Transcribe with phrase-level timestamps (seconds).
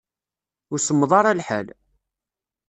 [0.71, 1.67] Ur semmeḍ ara lḥal.